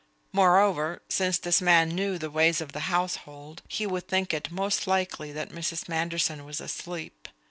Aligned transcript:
Moreover, 0.33 1.03
since 1.09 1.37
this 1.37 1.61
man 1.61 1.89
knew 1.89 2.17
the 2.17 2.31
ways 2.31 2.59
of 2.59 2.71
the 2.71 2.89
household, 2.89 3.61
he 3.67 3.85
would 3.85 4.07
think 4.07 4.33
it 4.33 4.49
most 4.49 4.87
likely 4.87 5.31
that 5.31 5.49
Mrs. 5.49 5.87
Manderson 5.87 6.43
was 6.43 6.59
asleep. 6.59 7.27